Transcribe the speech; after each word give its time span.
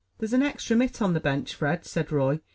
"There's 0.17 0.33
an 0.33 0.41
extra 0.41 0.75
mitt 0.75 0.99
on 0.99 1.13
the 1.13 1.19
bench, 1.19 1.53
Fred," 1.53 1.85
said 1.85 2.11
Roy. 2.11 2.39